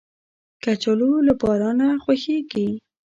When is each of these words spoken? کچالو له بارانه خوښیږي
کچالو 0.63 1.11
له 1.27 1.33
بارانه 1.41 1.87
خوښیږي 2.03 2.67